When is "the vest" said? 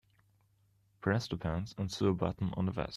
2.65-2.89